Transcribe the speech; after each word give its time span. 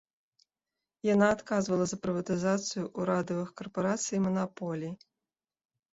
Яна 1.13 1.27
адказвала 1.33 1.85
за 1.91 1.97
прыватызацыю 2.05 2.85
ўрадавых 3.03 3.49
карпарацый 3.61 4.15
і 4.21 4.27
манаполій. 4.29 4.91